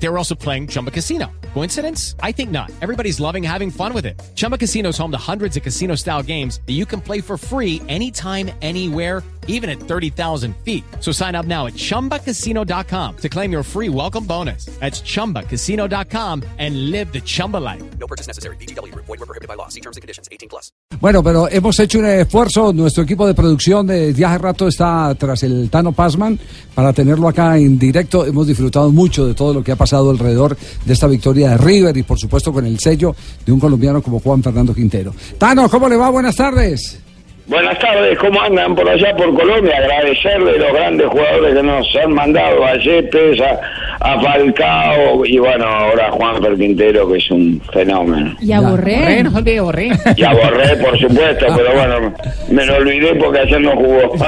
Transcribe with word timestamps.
They 0.00 0.08
were 0.08 0.18
also 0.18 0.34
playing 0.34 0.68
Chumba 0.68 0.90
Casino. 0.90 1.26
Coincidence? 1.54 2.14
I 2.22 2.32
think 2.32 2.50
not. 2.50 2.70
Everybody's 2.80 3.18
loving 3.18 3.42
having 3.42 3.70
fun 3.70 3.92
with 3.92 4.06
it. 4.06 4.20
Chumba 4.36 4.56
Casino 4.56 4.90
is 4.90 4.98
home 4.98 5.10
to 5.10 5.18
hundreds 5.18 5.56
of 5.56 5.62
casino 5.62 5.96
style 5.96 6.22
games 6.22 6.60
that 6.66 6.74
you 6.74 6.86
can 6.86 7.00
play 7.00 7.20
for 7.20 7.36
free 7.36 7.82
anytime, 7.88 8.50
anywhere, 8.62 9.22
even 9.48 9.68
at 9.68 9.80
30,000 9.80 10.54
feet. 10.62 10.84
So 11.00 11.10
sign 11.10 11.34
up 11.34 11.46
now 11.46 11.66
at 11.66 11.74
chumbacasino.com 11.74 13.16
to 13.16 13.28
claim 13.28 13.50
your 13.50 13.64
free 13.64 13.88
welcome 13.88 14.24
bonus. 14.24 14.66
That's 14.78 15.00
chumbacasino.com 15.00 16.44
and 16.58 16.90
live 16.90 17.12
the 17.12 17.20
Chumba 17.20 17.56
life. 17.56 17.82
No 17.98 18.06
purchase 18.06 18.28
necessary. 18.28 18.56
BGW. 18.56 18.94
Void 18.94 19.08
were 19.08 19.26
prohibited 19.26 19.48
by 19.48 19.54
law. 19.54 19.68
See 19.68 19.80
terms 19.80 19.96
and 19.96 20.02
conditions. 20.02 20.28
18 20.30 20.48
plus. 20.48 20.70
Bueno, 21.00 21.22
pero 21.22 21.48
hemos 21.48 21.78
hecho 21.80 21.98
un 21.98 22.06
esfuerzo. 22.06 22.72
Nuestro 22.72 23.04
equipo 23.04 23.26
de 23.26 23.34
producción 23.34 23.86
desde 23.86 24.24
hace 24.24 24.38
rato 24.38 24.68
está 24.68 25.14
tras 25.14 25.42
el 25.44 25.70
Tano 25.70 25.92
Pasman 25.92 26.38
para 26.74 26.92
tenerlo 26.92 27.28
acá 27.28 27.56
en 27.56 27.78
directo. 27.78 28.26
Hemos 28.26 28.46
disfrutado 28.46 28.90
mucho 28.90 29.26
de 29.26 29.34
todo 29.34 29.54
lo 29.54 29.62
que 29.62 29.72
ha 29.72 29.76
pasado 29.76 29.87
alrededor 29.92 30.56
de 30.84 30.92
esta 30.92 31.06
victoria 31.06 31.50
de 31.50 31.58
River 31.58 31.96
y, 31.96 32.02
por 32.02 32.18
supuesto, 32.18 32.52
con 32.52 32.66
el 32.66 32.78
sello 32.78 33.14
de 33.44 33.52
un 33.52 33.60
colombiano 33.60 34.02
como 34.02 34.20
Juan 34.20 34.42
Fernando 34.42 34.74
Quintero. 34.74 35.14
Tano, 35.38 35.68
¿cómo 35.68 35.88
le 35.88 35.96
va? 35.96 36.10
Buenas 36.10 36.36
tardes. 36.36 37.07
Buenas 37.48 37.78
tardes, 37.78 38.18
¿cómo 38.18 38.42
andan 38.42 38.74
por 38.74 38.86
allá 38.86 39.16
por 39.16 39.34
Colombia? 39.34 39.74
Agradecerle 39.78 40.50
a 40.50 40.58
los 40.58 40.72
grandes 40.74 41.06
jugadores 41.06 41.54
que 41.54 41.62
nos 41.62 41.96
han 41.96 42.12
mandado 42.12 42.62
a 42.62 42.76
Yepes, 42.76 43.40
a, 43.40 43.58
a 44.00 44.20
Falcao 44.20 45.24
y 45.24 45.38
bueno, 45.38 45.64
ahora 45.64 46.08
a 46.08 46.10
Juan 46.10 46.56
Quintero, 46.58 47.10
que 47.10 47.16
es 47.16 47.30
un 47.30 47.58
fenómeno. 47.72 48.36
Y 48.40 48.52
a 48.52 48.60
Borré. 48.60 49.22
no 49.22 49.30
se 49.30 49.38
olvide, 49.38 49.60
Borré. 49.60 49.88
Y 50.14 50.24
a 50.24 50.34
Borré, 50.34 50.76
por 50.76 50.98
supuesto, 50.98 51.46
pero 51.56 51.72
bueno, 51.72 52.12
me 52.50 52.66
lo 52.66 52.76
olvidé 52.76 53.14
porque 53.14 53.38
ayer 53.38 53.60
no 53.62 53.70
jugó. 53.76 54.14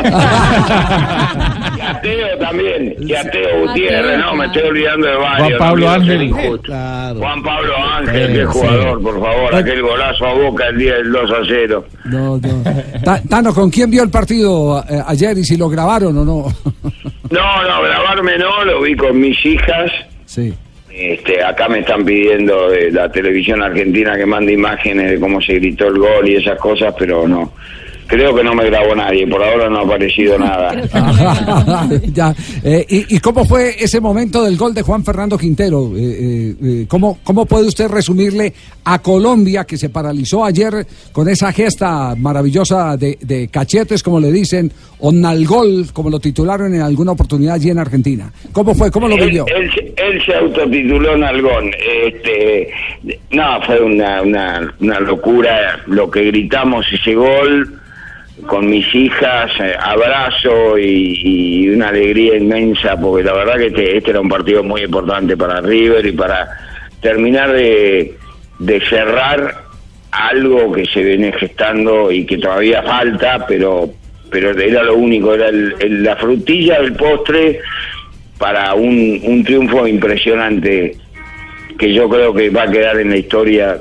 y 1.77 1.81
a 1.83 2.01
Teo 2.01 2.39
también, 2.39 2.95
y 3.01 3.15
a 3.15 3.31
Teo 3.31 3.67
Gutiérrez, 3.67 4.19
no, 4.19 4.35
me 4.35 4.47
estoy 4.47 4.63
olvidando 4.63 5.07
de 5.07 5.17
varios. 5.17 5.49
Juan 5.49 5.59
Pablo 5.59 5.87
no 5.87 5.93
Ángel. 5.93 6.23
injusto. 6.23 6.63
Claro. 6.63 7.19
Juan 7.21 7.43
Pablo 7.43 7.73
Ángel, 7.77 8.27
Sí, 8.29 8.33
qué 8.33 8.39
sí. 8.41 8.45
jugador, 8.47 9.03
por 9.03 9.21
favor, 9.21 9.55
aquel 9.55 9.83
golazo 9.83 10.27
a 10.27 10.33
Boca 10.35 10.67
el 10.69 10.79
día 10.79 10.95
del 10.95 11.13
2 11.13 11.31
a 11.31 11.37
0. 11.47 11.85
No, 12.07 12.39
no. 12.39 12.65
Ta- 13.17 13.23
Tano, 13.29 13.53
¿con 13.55 13.71
quién 13.71 13.91
vio 13.91 14.03
el 14.03 14.11
partido 14.11 14.83
eh, 14.89 15.03
ayer 15.07 15.37
y 15.39 15.45
si 15.45 15.57
lo 15.57 15.69
grabaron 15.69 16.17
o 16.19 16.25
no? 16.25 16.47
No, 17.31 17.63
no, 17.63 17.83
grabarme 17.83 18.37
no, 18.39 18.65
lo 18.65 18.83
vi 18.83 18.97
con 18.97 19.19
mis 19.21 19.45
hijas. 19.47 19.91
sí. 20.27 20.53
Este, 20.93 21.43
acá 21.43 21.69
me 21.69 21.79
están 21.79 22.05
pidiendo 22.05 22.69
de 22.69 22.91
la 22.91 23.11
televisión 23.11 23.63
argentina 23.63 24.17
que 24.17 24.27
mande 24.27 24.53
imágenes 24.53 25.09
de 25.13 25.21
cómo 25.21 25.41
se 25.41 25.55
gritó 25.55 25.87
el 25.87 25.99
gol 25.99 26.29
y 26.29 26.35
esas 26.35 26.59
cosas, 26.59 26.93
pero 26.99 27.29
no. 27.29 27.53
Creo 28.11 28.35
que 28.35 28.43
no 28.43 28.55
me 28.55 28.65
grabó 28.67 28.93
nadie, 28.95 29.25
por 29.27 29.41
ahora 29.43 29.71
no 29.71 29.79
ha 29.79 29.83
aparecido 29.83 30.37
nada. 30.39 30.75
ya. 32.13 32.35
Eh, 32.65 32.85
y, 32.89 33.17
y 33.17 33.21
cómo 33.21 33.45
fue 33.45 33.77
ese 33.79 34.01
momento 34.01 34.43
del 34.43 34.57
gol 34.57 34.75
de 34.75 34.83
Juan 34.83 35.05
Fernando 35.05 35.39
Quintero? 35.39 35.93
Eh, 35.97 36.01
eh, 36.01 36.55
eh, 36.63 36.85
¿cómo, 36.89 37.19
¿Cómo 37.23 37.47
puede 37.47 37.67
usted 37.69 37.89
resumirle 37.89 38.53
a 38.85 38.99
Colombia 38.99 39.65
que 39.65 39.77
se 39.77 39.91
paralizó 39.91 40.45
ayer 40.45 40.87
con 41.13 41.29
esa 41.29 41.53
gesta 41.53 42.15
maravillosa 42.17 42.97
de, 42.97 43.17
de 43.21 43.47
cachetes, 43.49 44.03
como 44.03 44.19
le 44.19 44.33
dicen, 44.33 44.73
o 44.99 45.13
nalgol, 45.13 45.87
como 45.93 46.11
lo 46.11 46.19
titularon 46.19 46.75
en 46.75 46.83
alguna 46.83 47.13
oportunidad 47.13 47.55
allí 47.55 47.71
en 47.71 47.79
Argentina? 47.79 48.33
¿Cómo 48.53 48.75
fue? 48.75 48.91
¿Cómo 48.91 49.07
lo 49.09 49.15
Él, 49.17 49.27
vivió? 49.27 49.47
él 49.47 49.71
se- 49.73 49.95
él 49.97 50.21
se 50.27 50.35
autotituló 50.35 51.17
Nalgón. 51.17 51.71
Este, 52.07 52.69
no, 53.31 53.63
fue 53.65 53.81
una, 53.81 54.23
una, 54.23 54.75
una 54.81 55.01
locura 55.01 55.81
lo 55.87 56.11
que 56.11 56.25
gritamos 56.25 56.85
ese 56.93 57.15
gol 57.15 57.77
con 58.47 58.69
mis 58.69 58.93
hijas, 58.95 59.51
eh, 59.61 59.75
abrazo 59.81 60.79
y, 60.79 61.21
y 61.65 61.69
una 61.71 61.89
alegría 61.89 62.37
inmensa, 62.37 62.99
porque 63.01 63.25
la 63.25 63.33
verdad 63.35 63.57
que 63.59 63.67
este, 63.67 63.97
este 63.99 64.11
era 64.11 64.21
un 64.21 64.29
partido 64.29 64.63
muy 64.63 64.83
importante 64.83 65.37
para 65.37 65.61
River 65.61 66.05
y 66.07 66.13
para 66.13 66.49
terminar 67.01 67.53
de, 67.53 68.15
cerrar 68.89 69.65
algo 70.13 70.73
que 70.73 70.85
se 70.87 71.03
viene 71.03 71.33
gestando 71.33 72.11
y 72.11 72.25
que 72.27 72.39
todavía 72.39 72.83
falta, 72.83 73.47
pero 73.47 73.91
pero 74.31 74.51
era 74.57 74.85
lo 74.85 74.95
único, 74.95 75.35
era 75.35 75.49
el- 75.49 76.05
la 76.05 76.15
frutilla 76.15 76.81
del 76.81 76.93
postre 76.93 77.59
para 78.39 78.75
un, 78.75 79.21
un 79.25 79.43
triunfo 79.43 79.87
impresionante 79.89 80.97
que 81.77 81.93
yo 81.93 82.09
creo 82.09 82.33
que 82.33 82.49
va 82.51 82.63
a 82.63 82.71
quedar 82.71 83.01
en 83.01 83.11
la 83.11 83.17
historia 83.17 83.79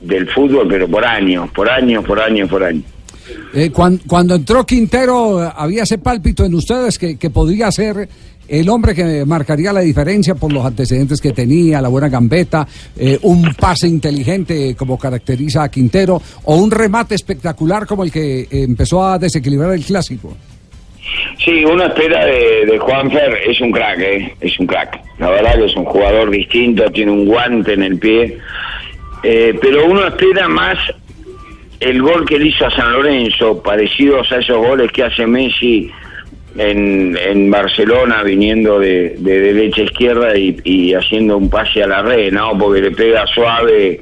del 0.00 0.28
fútbol, 0.30 0.66
pero 0.68 0.88
por 0.88 1.04
años, 1.04 1.50
por 1.50 1.68
años, 1.68 2.04
por 2.04 2.20
años, 2.20 2.48
por 2.48 2.62
años. 2.64 2.84
Eh, 3.54 3.70
cuan- 3.70 4.00
cuando, 4.06 4.34
entró 4.34 4.66
Quintero, 4.66 5.40
había 5.40 5.84
ese 5.84 5.98
pálpito 5.98 6.44
en 6.44 6.54
ustedes 6.54 6.98
que, 6.98 7.16
que 7.16 7.30
podría 7.30 7.70
ser 7.70 8.08
el 8.48 8.68
hombre 8.68 8.94
que 8.94 9.24
marcaría 9.24 9.72
la 9.72 9.80
diferencia 9.80 10.34
por 10.36 10.52
los 10.52 10.64
antecedentes 10.64 11.20
que 11.20 11.32
tenía, 11.32 11.80
la 11.80 11.88
buena 11.88 12.08
gambeta, 12.08 12.66
eh, 12.96 13.18
un 13.22 13.54
pase 13.54 13.88
inteligente 13.88 14.74
como 14.76 14.98
caracteriza 14.98 15.64
a 15.64 15.70
Quintero, 15.70 16.20
o 16.44 16.56
un 16.56 16.70
remate 16.70 17.14
espectacular 17.16 17.86
como 17.86 18.04
el 18.04 18.12
que 18.12 18.40
eh, 18.42 18.48
empezó 18.52 19.04
a 19.04 19.18
desequilibrar 19.18 19.72
el 19.74 19.84
clásico. 19.84 20.36
Sí, 21.44 21.64
uno 21.64 21.84
espera 21.86 22.24
de, 22.24 22.66
de 22.66 22.78
Juanfer, 22.78 23.36
es 23.48 23.60
un 23.60 23.72
crack, 23.72 23.98
¿eh? 24.00 24.34
es 24.40 24.58
un 24.60 24.66
crack. 24.66 25.00
La 25.18 25.30
verdad 25.30 25.54
que 25.56 25.64
es 25.66 25.76
un 25.76 25.84
jugador 25.84 26.30
distinto, 26.30 26.84
tiene 26.92 27.10
un 27.12 27.26
guante 27.26 27.72
en 27.72 27.82
el 27.82 27.98
pie, 27.98 28.38
pero 29.22 29.86
uno 29.90 30.06
espera 30.06 30.48
más 30.48 30.76
el 31.80 32.02
gol 32.02 32.24
que 32.24 32.38
le 32.38 32.48
hizo 32.48 32.66
a 32.66 32.70
San 32.70 32.92
Lorenzo, 32.92 33.62
parecidos 33.62 34.30
a 34.32 34.38
esos 34.38 34.56
goles 34.56 34.90
que 34.92 35.04
hace 35.04 35.26
Messi 35.26 35.90
en, 36.56 37.16
en 37.16 37.50
Barcelona, 37.50 38.22
viniendo 38.22 38.78
de, 38.78 39.16
de 39.18 39.40
derecha 39.40 39.82
a 39.82 39.84
izquierda 39.84 40.36
y, 40.36 40.94
haciendo 40.94 41.36
un 41.36 41.50
pase 41.50 41.82
a 41.82 41.86
la 41.86 42.02
red, 42.02 42.32
¿no? 42.32 42.56
Porque 42.58 42.80
le 42.80 42.90
pega 42.90 43.26
suave, 43.26 44.00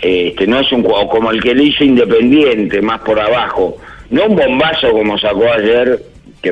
este 0.00 0.46
no 0.46 0.60
es 0.60 0.72
un 0.72 0.82
como 0.82 1.30
el 1.30 1.42
que 1.42 1.54
le 1.54 1.64
hizo 1.64 1.84
Independiente, 1.84 2.82
más 2.82 3.00
por 3.00 3.18
abajo. 3.20 3.76
No 4.10 4.24
un 4.24 4.36
bombazo 4.36 4.90
como 4.90 5.18
sacó 5.18 5.52
ayer, 5.52 6.00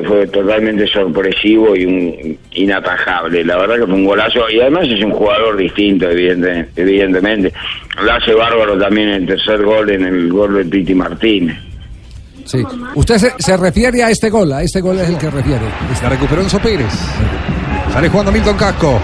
que 0.01 0.07
fue 0.07 0.27
totalmente 0.27 0.85
sorpresivo 0.87 1.75
y 1.75 1.85
un 1.85 2.37
inatajable. 2.51 3.43
La 3.43 3.57
verdad 3.57 3.75
que 3.75 3.85
fue 3.85 3.95
un 3.95 4.05
golazo 4.05 4.49
y 4.49 4.59
además 4.59 4.87
es 4.87 5.03
un 5.03 5.11
jugador 5.11 5.57
distinto, 5.57 6.09
evidente, 6.09 6.67
evidentemente. 6.75 7.51
Lo 8.01 8.13
hace 8.13 8.33
bárbaro 8.33 8.77
también 8.77 9.09
el 9.09 9.25
tercer 9.25 9.63
gol 9.63 9.89
en 9.89 10.03
el 10.03 10.31
gol 10.31 10.55
de 10.55 10.65
Titi 10.65 10.93
Martínez. 10.93 11.57
Sí. 12.45 12.63
Usted 12.95 13.17
se, 13.17 13.31
se 13.39 13.57
refiere 13.57 14.03
a 14.03 14.09
este 14.09 14.29
gol, 14.29 14.53
a 14.53 14.61
este 14.61 14.81
gol 14.81 14.99
es 14.99 15.09
el 15.09 15.17
que 15.17 15.29
refiere. 15.29 15.65
La 16.01 16.09
recuperó 16.09 16.41
Enzo 16.41 16.59
Pérez. 16.59 16.93
Sale 17.91 18.09
jugando 18.09 18.31
Milton 18.31 18.55
Casco. 18.55 19.01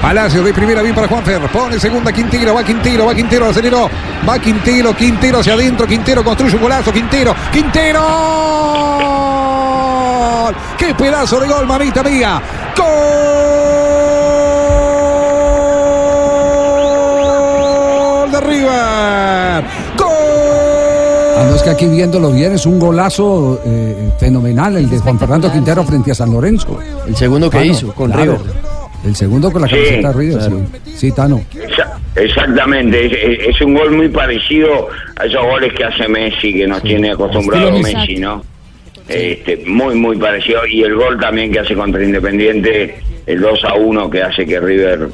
Palacio 0.00 0.42
de 0.42 0.54
primera 0.54 0.80
bien 0.80 0.94
para 0.94 1.08
Juanfer. 1.08 1.40
Pone 1.52 1.78
segunda 1.78 2.12
Quintero. 2.12 2.54
Va 2.54 2.64
Quintero. 2.64 3.06
Va 3.06 3.14
Quintero. 3.14 3.46
Aceleró. 3.46 3.90
Va 4.28 4.38
Quintero. 4.38 4.94
Quintero 4.94 5.40
hacia 5.40 5.54
adentro. 5.54 5.86
Quintero 5.86 6.24
construye 6.24 6.54
un 6.54 6.62
golazo. 6.62 6.92
Quintero. 6.92 7.34
Quintero. 7.52 9.27
¡Qué 10.88 10.94
pedazo 10.94 11.38
de 11.38 11.46
gol, 11.48 11.66
mamita 11.66 12.02
mía! 12.02 12.40
¡Gol 16.98 18.30
de 18.32 18.40
River! 18.40 19.64
¡Gol! 19.96 21.48
No, 21.48 21.54
es 21.54 21.62
que 21.62 21.70
aquí 21.70 21.86
viéndolo 21.86 22.30
bien 22.32 22.52
es 22.54 22.66
un 22.66 22.78
golazo 22.78 23.60
eh, 23.64 24.10
fenomenal 24.18 24.76
el 24.76 24.88
de 24.90 24.98
Juan 24.98 25.18
Fernando 25.18 25.50
Quintero 25.52 25.84
frente 25.84 26.10
a 26.12 26.14
San 26.14 26.32
Lorenzo. 26.32 26.78
El 27.06 27.14
segundo 27.16 27.50
que 27.50 27.58
Tano, 27.58 27.70
hizo 27.70 27.94
con 27.94 28.10
claro. 28.10 28.32
River. 28.38 28.52
El 29.04 29.14
segundo 29.14 29.52
con 29.52 29.62
la 29.62 29.68
Sí, 29.68 29.74
camiseta 29.74 30.08
de 30.08 30.14
River, 30.14 30.42
sí. 30.42 30.50
Sí, 30.96 31.12
Tano. 31.12 31.40
Exa- 31.54 31.92
Exactamente, 32.16 33.06
es, 33.06 33.12
es- 33.12 33.54
es 33.54 33.60
un 33.60 33.74
gol 33.74 33.92
muy 33.92 34.08
parecido 34.08 34.88
a 35.16 35.24
esos 35.26 35.42
goles 35.44 35.72
que 35.74 35.84
hace 35.84 36.08
Messi, 36.08 36.52
que 36.52 36.66
nos 36.66 36.82
tiene 36.82 37.12
acostumbrado 37.12 37.70
Messi, 37.78 38.16
¿no? 38.16 38.42
Este, 39.08 39.56
muy, 39.66 39.94
muy 39.94 40.16
parecido. 40.18 40.66
Y 40.66 40.82
el 40.82 40.94
gol 40.94 41.18
también 41.18 41.50
que 41.50 41.60
hace 41.60 41.74
contra 41.74 42.02
Independiente, 42.04 42.96
el 43.26 43.40
2 43.40 43.64
a 43.64 43.74
1 43.74 44.10
que 44.10 44.22
hace 44.22 44.44
que 44.44 44.60
River 44.60 45.08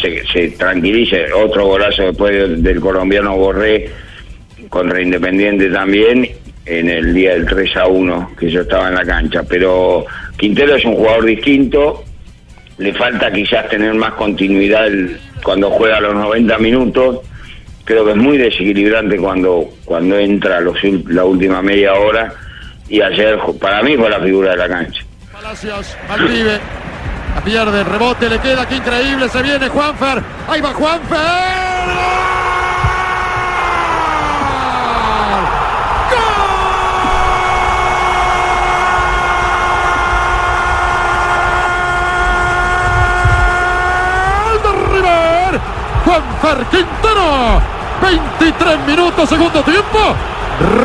se, 0.00 0.48
tranquilice. 0.50 1.32
Otro 1.32 1.66
golazo 1.66 2.02
después 2.04 2.62
del, 2.62 2.80
colombiano 2.80 3.36
Borré 3.36 3.90
contra 4.68 5.00
Independiente 5.00 5.68
también 5.70 6.28
en 6.66 6.88
el 6.88 7.14
día 7.14 7.34
del 7.34 7.46
3 7.46 7.76
a 7.76 7.86
1 7.86 8.32
que 8.38 8.50
yo 8.50 8.62
estaba 8.62 8.88
en 8.88 8.94
la 8.96 9.04
cancha. 9.04 9.44
Pero 9.48 10.06
Quintero 10.36 10.74
es 10.74 10.84
un 10.84 10.96
jugador 10.96 11.24
distinto, 11.24 12.04
le 12.78 12.92
falta 12.94 13.30
quizás 13.30 13.68
tener 13.68 13.94
más 13.94 14.14
continuidad 14.14 14.88
cuando 15.44 15.70
juega 15.70 16.00
los 16.00 16.14
90 16.14 16.58
minutos. 16.58 17.20
Creo 17.84 18.04
que 18.04 18.12
es 18.12 18.16
muy 18.16 18.38
desequilibrante 18.38 19.16
cuando 19.16 19.68
cuando 19.84 20.18
entra 20.18 20.60
los 20.60 20.76
la 21.08 21.24
última 21.24 21.60
media 21.62 21.94
hora 21.94 22.32
y 22.90 23.00
ayer 23.00 23.38
para 23.60 23.82
mí 23.82 23.96
fue 23.96 24.10
la 24.10 24.20
figura 24.20 24.50
de 24.50 24.56
la 24.56 24.68
cancha. 24.68 25.02
Palacios, 25.32 25.96
Malvive, 26.08 26.60
la 27.34 27.40
pierde, 27.42 27.84
rebote, 27.84 28.28
le 28.28 28.38
queda, 28.40 28.66
qué 28.66 28.76
increíble, 28.76 29.28
se 29.28 29.42
viene 29.42 29.68
Juanfer, 29.68 30.22
ahí 30.48 30.60
va 30.60 30.74
Juanfer. 30.74 31.18
¡Gol! 45.00 45.60
Juanfer 46.04 46.66
Quintero. 46.66 47.62
23 48.02 48.86
minutos, 48.86 49.28
segundo 49.28 49.62
tiempo. 49.62 49.98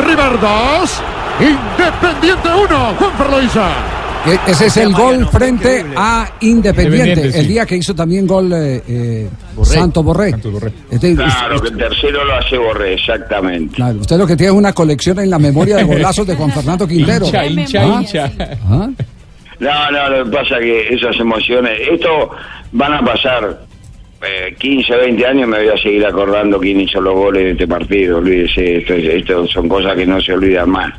River 0.06 0.40
2, 0.40 1.02
Independiente 1.40 2.50
1. 2.50 2.96
Juanfer 2.98 3.30
lo 3.30 3.42
hizo. 3.44 3.62
E- 4.26 4.52
Ese 4.52 4.66
es 4.68 4.78
el 4.78 4.92
gol 4.94 5.28
frente 5.28 5.86
a 5.96 6.28
Independiente, 6.40 7.10
Independiente, 7.12 7.38
el 7.40 7.46
sí. 7.46 7.48
día 7.48 7.66
que 7.66 7.76
hizo 7.78 7.94
también 7.94 8.26
gol 8.26 8.52
eh, 8.54 8.82
eh, 8.88 9.30
Santo 9.64 10.02
Borré. 10.02 10.34
Este, 10.90 11.14
Claro, 11.16 11.62
que 11.62 11.68
el 11.68 11.78
tercero 11.78 12.24
lo 12.26 12.36
hace 12.36 12.58
Borré, 12.58 12.94
exactamente. 12.96 13.76
claro, 13.76 14.00
usted 14.00 14.18
lo 14.18 14.26
que 14.26 14.36
tiene 14.36 14.52
es 14.54 14.58
una 14.58 14.74
colección 14.74 15.20
en 15.20 15.30
la 15.30 15.38
memoria 15.38 15.76
de 15.78 15.84
golazos 15.84 16.26
de 16.26 16.36
Juan 16.36 16.52
Fernando 16.52 16.88
Quintero. 16.88 17.26
Hincha, 17.28 17.46
hincha, 17.46 17.82
Ah, 17.84 17.86
hincha. 18.02 18.32
ah. 18.68 18.90
No, 19.60 19.92
no, 19.92 20.10
lo 20.10 20.26
que 20.26 20.32
pasa 20.32 20.56
es 20.58 20.62
que 20.62 20.94
esas 20.96 21.16
emociones, 21.20 21.72
esto 21.92 22.32
van 22.72 22.94
a 22.94 23.06
pasar 23.06 23.60
eh, 24.22 24.56
15, 24.58 24.96
20 24.96 25.26
años, 25.26 25.48
me 25.48 25.60
voy 25.60 25.68
a 25.70 25.78
seguir 25.78 26.06
acordando 26.06 26.60
quién 26.60 26.82
hizo 26.82 27.00
los 27.02 27.14
goles 27.14 27.44
de 27.44 27.52
este 27.52 27.68
partido, 27.68 28.18
olvídese, 28.18 28.78
esto, 28.78 28.94
es- 28.96 29.06
esto 29.14 29.48
son 29.48 29.68
cosas 29.70 29.96
que 29.96 30.06
no 30.06 30.20
se 30.22 30.34
olvidan 30.34 30.70
más. 30.70 30.94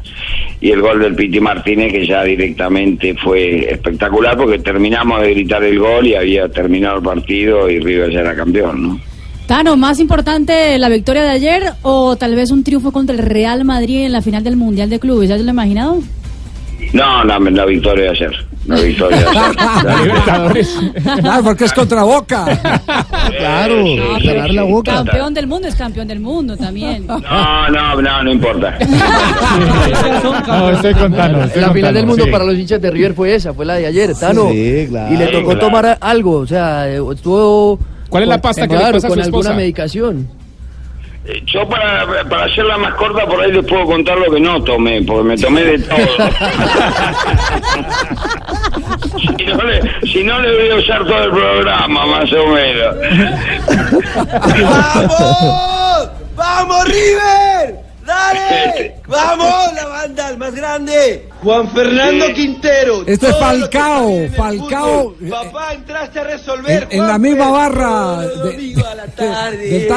Y 0.61 0.71
el 0.71 0.81
gol 0.81 1.01
del 1.01 1.15
Piti 1.15 1.41
Martínez, 1.41 1.93
que 1.93 2.07
ya 2.07 2.23
directamente 2.25 3.15
fue 3.15 3.71
espectacular, 3.71 4.37
porque 4.37 4.59
terminamos 4.59 5.21
de 5.23 5.31
gritar 5.35 5.63
el 5.65 5.79
gol 5.79 6.07
y 6.07 6.15
había 6.15 6.49
terminado 6.49 6.97
el 6.99 7.03
partido 7.03 7.69
y 7.71 7.79
River 7.81 8.11
ya 8.13 8.21
era 8.21 8.35
campeón, 8.37 8.83
¿no? 8.83 9.01
Tano, 9.47 9.77
¿más 9.77 10.01
importante 10.01 10.77
la 10.79 10.89
victoria 10.89 11.23
de 11.23 11.31
ayer 11.31 11.63
o 11.83 12.17
tal 12.17 12.35
vez 12.35 12.51
un 12.51 12.65
triunfo 12.65 12.91
contra 12.91 13.15
el 13.15 13.23
Real 13.23 13.65
Madrid 13.65 14.05
en 14.05 14.13
la 14.13 14.21
final 14.23 14.43
del 14.43 14.57
Mundial 14.57 14.91
de 14.91 14.99
Clubes? 14.99 15.29
¿Ya 15.29 15.37
se 15.39 15.45
lo 15.45 15.51
ha 15.51 15.53
imaginado? 15.53 16.01
No, 16.93 17.25
no, 17.25 17.39
la 17.39 17.65
victoria 17.65 18.05
de 18.05 18.11
ayer. 18.11 18.47
La 18.67 18.77
victoria 18.81 19.19
de 19.19 19.27
ayer. 19.27 19.57
La 19.85 20.03
Libertadores. 20.03 20.79
Claro, 21.21 21.43
porque 21.45 21.65
es 21.65 21.73
contra 21.73 22.03
Boca. 22.05 22.45
Claro, 23.37 23.85
Ah, 24.15 24.19
pero 24.23 24.83
Campeón 24.83 25.35
del 25.35 25.47
mundo 25.47 25.69
es 25.69 25.75
campeón 25.75 26.09
del 26.09 26.21
mundo 26.21 26.57
también. 26.57 27.07
No, 27.07 27.19
no, 27.71 28.01
no, 28.03 28.23
no 28.23 28.33
importa. 28.33 28.77
No, 30.47 30.71
estoy 30.71 30.95
contando. 30.95 31.43
estoy 31.45 31.63
La 31.63 31.69
final 31.69 31.73
contando, 31.73 31.93
del 31.99 32.07
mundo 32.07 32.25
sí. 32.25 32.31
para 32.31 32.45
los 32.45 32.55
hinchas 32.57 32.81
de 32.81 32.91
River 32.91 33.15
fue 33.15 33.35
esa, 33.35 33.53
fue 33.55 33.65
la 33.67 33.75
de 33.75 33.87
ayer, 33.87 34.15
Tano. 34.15 34.49
Sí, 34.51 34.87
claro. 34.89 35.15
Y 35.15 35.17
le 35.17 35.27
tocó 35.29 35.45
Claro. 35.51 35.61
tomar 35.61 35.99
algo, 36.01 36.33
o 36.39 36.47
sea, 36.47 36.89
estuvo... 36.89 37.79
¿Cuál 38.09 38.23
es 38.25 38.29
la 38.29 38.37
con- 38.37 38.43
pasta 38.43 38.69
que 38.69 38.77
le 38.77 38.93
pasa 38.93 39.07
a 39.07 39.11
con 39.11 39.21
alguna 39.21 39.53
medicación. 39.53 40.29
Yo 41.47 41.69
para, 41.69 42.07
para 42.29 42.45
hacerla 42.45 42.79
más 42.79 42.95
corta 42.95 43.27
por 43.27 43.41
ahí 43.41 43.51
les 43.51 43.67
puedo 43.67 43.85
contar 43.87 44.17
lo 44.19 44.33
que 44.33 44.39
no 44.41 44.63
tomé, 44.63 45.03
porque 45.03 45.25
me 45.25 45.37
tomé 45.37 45.65
de 45.65 45.81
todo. 45.81 45.97
si, 49.19 49.27
no 49.47 49.65
le, 49.65 49.83
si 50.07 50.23
no 50.23 50.39
le 50.41 50.57
voy 50.57 50.71
a 50.71 50.77
usar 50.77 51.05
todo 51.05 51.25
el 51.25 51.31
programa, 51.31 52.07
más 52.07 52.33
o 52.33 52.47
menos. 52.47 52.95
¡Vamos! 54.63 56.11
¡Vamos, 56.37 56.85
River! 56.85 57.46
¡Dale! 58.17 58.95
¡Vamos, 59.07 59.73
la 59.75 59.87
banda, 59.87 60.31
el 60.31 60.39
más 60.39 60.55
grande! 60.55 61.29
Juan 61.43 61.71
Fernando 61.73 62.27
Sí. 62.27 62.33
Quintero. 62.35 63.03
Este 63.07 63.29
es 63.29 63.39
Falcao, 63.39 64.11
Falcao, 64.37 65.15
eh, 65.23 65.29
Papá, 65.31 65.75
entraste 65.75 66.21
a 66.21 66.25
resolver. 66.25 66.89
en- 66.91 67.01
en 67.01 67.07
la 67.07 67.19
misma 67.19 67.51
barra 67.51 68.21
de- 68.23 68.37
domingos 68.37 68.85
a 68.87 68.95
la 68.95 69.07
de- 69.07 69.13
tarde, 69.13 69.69
del 69.69 69.93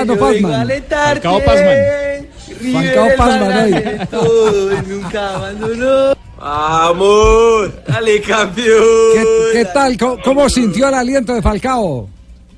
a 0.54 0.62
alentarte. 0.62 1.22
Falcao 1.28 1.46
Pazman. 1.46 2.30
River, 2.62 3.16
Falcao 3.18 3.18
más 3.18 3.56
ahí. 3.56 3.98
todo 4.12 4.74
y 4.74 4.82
nunca 4.88 5.36
abandonó. 5.36 6.16
¡Vamos! 6.38 7.70
¡Dale, 7.88 8.22
campeón! 8.22 8.84
¿Qué, 9.14 9.26
qué 9.54 9.66
tal? 9.66 9.98
¿Cómo, 9.98 10.18
cómo 10.24 10.50
sintió 10.50 10.88
el 10.88 10.94
aliento 10.94 11.34
de 11.34 11.42
Falcao? 11.42 12.08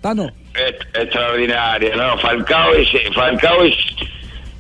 Tano. 0.02 0.28
Extraordinario, 0.94 1.96
¿no? 1.96 2.18
Falcao 2.20 2.74
es, 2.74 2.88
Falcao 3.16 3.64
es, 3.64 3.74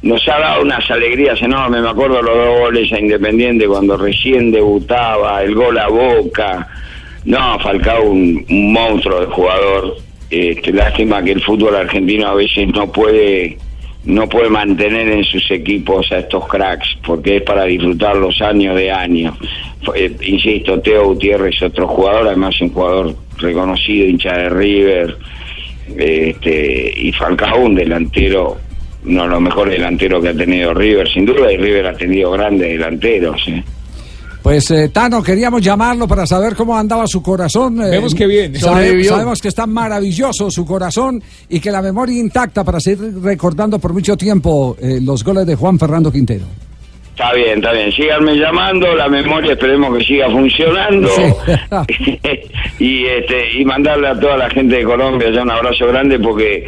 nos 0.01 0.27
ha 0.27 0.39
dado 0.39 0.63
unas 0.63 0.89
alegrías 0.89 1.41
enormes. 1.41 1.81
Me 1.81 1.89
acuerdo 1.89 2.21
los 2.21 2.35
dos 2.35 2.59
goles 2.59 2.91
a 2.91 2.99
Independiente 2.99 3.67
cuando 3.67 3.97
recién 3.97 4.51
debutaba, 4.51 5.43
el 5.43 5.53
gol 5.55 5.77
a 5.77 5.87
Boca. 5.87 6.67
No, 7.25 7.59
Falcao 7.59 8.03
un, 8.09 8.45
un 8.49 8.73
monstruo 8.73 9.19
de 9.19 9.27
jugador. 9.27 9.97
Este, 10.29 10.71
lástima 10.71 11.23
que 11.23 11.33
el 11.33 11.41
fútbol 11.41 11.75
argentino 11.75 12.27
a 12.27 12.35
veces 12.35 12.67
no 12.69 12.91
puede 12.91 13.57
no 14.03 14.27
puede 14.27 14.49
mantener 14.49 15.09
en 15.09 15.23
sus 15.23 15.51
equipos 15.51 16.11
a 16.11 16.19
estos 16.19 16.47
cracks 16.47 16.97
porque 17.05 17.37
es 17.37 17.43
para 17.43 17.65
disfrutar 17.65 18.15
los 18.15 18.41
años 18.41 18.75
de 18.75 18.91
años. 18.91 19.37
Eh, 19.93 20.15
insisto, 20.25 20.79
Teo 20.79 21.05
Gutiérrez 21.09 21.61
otro 21.61 21.87
jugador, 21.87 22.27
además 22.27 22.59
un 22.61 22.69
jugador 22.69 23.15
reconocido, 23.37 24.07
hincha 24.07 24.35
de 24.35 24.49
River, 24.49 25.17
este, 25.97 26.93
y 26.95 27.11
Falcao 27.11 27.59
un 27.59 27.75
delantero, 27.75 28.57
uno 29.05 29.23
de 29.23 29.29
los 29.29 29.41
mejores 29.41 29.77
delanteros 29.77 30.21
que 30.23 30.29
ha 30.29 30.33
tenido 30.33 30.73
River, 30.73 31.07
sin 31.11 31.25
duda, 31.25 31.51
y 31.51 31.57
River 31.57 31.87
ha 31.87 31.93
tenido 31.93 32.31
grandes 32.31 32.67
delanteros. 32.69 33.41
¿eh? 33.47 33.63
Pues 34.41 34.71
eh, 34.71 34.89
Tano, 34.89 35.21
queríamos 35.21 35.61
llamarlo 35.61 36.07
para 36.07 36.25
saber 36.25 36.55
cómo 36.55 36.75
andaba 36.77 37.05
su 37.07 37.21
corazón. 37.21 37.79
eh, 37.81 37.89
Vemos 37.91 38.15
que 38.15 38.25
bien. 38.25 38.55
sabe- 38.55 39.03
sabemos 39.03 39.39
que 39.41 39.47
está 39.49 39.67
maravilloso 39.67 40.49
su 40.49 40.65
corazón 40.65 41.21
y 41.49 41.59
que 41.59 41.69
la 41.71 41.81
memoria 41.81 42.19
intacta 42.19 42.63
para 42.63 42.79
seguir 42.79 43.13
recordando 43.21 43.77
por 43.77 43.93
mucho 43.93 44.17
tiempo 44.17 44.75
eh, 44.81 44.99
los 45.01 45.23
goles 45.23 45.45
de 45.45 45.55
Juan 45.55 45.77
Fernando 45.77 46.11
Quintero. 46.11 46.45
Está 47.11 47.33
bien, 47.33 47.57
está 47.59 47.71
bien. 47.73 47.91
Síganme 47.91 48.35
llamando, 48.35 48.95
la 48.95 49.07
memoria 49.07 49.51
esperemos 49.51 49.95
que 49.95 50.03
siga 50.05 50.27
funcionando. 50.31 51.07
Sí. 51.09 52.19
y 52.79 53.05
este 53.05 53.59
y 53.59 53.65
mandarle 53.65 54.07
a 54.07 54.19
toda 54.19 54.37
la 54.37 54.49
gente 54.49 54.77
de 54.77 54.83
Colombia 54.83 55.29
ya 55.31 55.43
un 55.43 55.51
abrazo 55.51 55.85
grande 55.87 56.17
porque, 56.17 56.67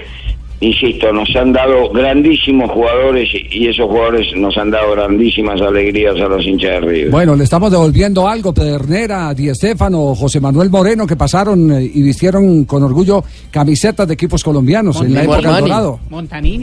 insisto, 0.59 1.11
nos 1.11 1.29
han 1.35 1.53
dado 1.53 1.89
grandísimos 1.91 2.71
jugadores 2.71 3.29
y, 3.51 3.67
esos 3.67 3.87
jugadores 3.87 4.35
nos 4.35 4.57
han 4.57 4.71
dado 4.71 4.91
grandísimas 4.91 5.59
alegrías 5.61 6.15
a 6.15 6.27
los 6.27 6.45
hinchas 6.45 6.71
de 6.71 6.79
River. 6.81 7.11
Bueno, 7.11 7.35
le 7.35 7.43
estamos 7.43 7.71
devolviendo 7.71 8.27
algo, 8.27 8.53
Pedernera, 8.53 9.33
Di 9.33 9.49
Estefano, 9.49 10.15
José 10.15 10.39
Manuel 10.39 10.69
Moreno, 10.69 11.05
que 11.07 11.15
pasaron 11.15 11.71
eh, 11.71 11.83
y 11.83 12.01
vistieron 12.01 12.65
con 12.65 12.83
orgullo 12.83 13.23
camisetas 13.51 14.07
de 14.07 14.13
equipos 14.13 14.43
colombianos 14.43 15.01
en 15.01 15.13
la 15.13 15.23
época 15.23 15.55
del. 15.55 15.63
Dorado. 15.63 15.99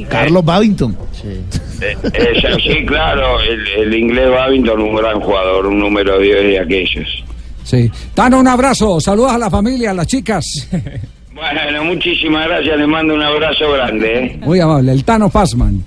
Carlos 0.08 0.44
Babington. 0.44 0.96
Eh, 1.24 1.96
eh, 2.12 2.58
sí, 2.62 2.84
claro, 2.86 3.40
el, 3.40 3.86
el 3.86 3.94
inglés 3.94 4.30
Babington, 4.30 4.80
un 4.80 4.94
gran 4.94 5.20
jugador, 5.20 5.66
un 5.66 5.78
número 5.78 6.18
10 6.18 6.42
de 6.42 6.58
aquellos. 6.58 7.24
Sí. 7.64 7.90
Tano, 8.14 8.40
un 8.40 8.48
abrazo, 8.48 9.00
saludos 9.00 9.32
a 9.32 9.38
la 9.38 9.50
familia, 9.50 9.92
a 9.92 9.94
las 9.94 10.06
chicas. 10.06 10.68
Bueno, 11.40 11.84
muchísimas 11.84 12.46
gracias, 12.48 12.76
les 12.76 12.86
mando 12.86 13.14
un 13.14 13.22
abrazo 13.22 13.72
grande. 13.72 14.24
¿eh? 14.26 14.38
Muy 14.42 14.60
amable, 14.60 14.92
el 14.92 15.04
Tano 15.04 15.30
Pazman. 15.30 15.82